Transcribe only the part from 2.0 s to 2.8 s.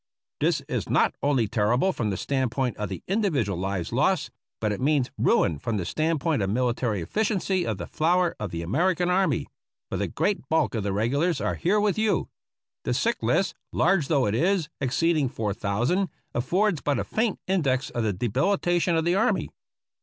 the stand point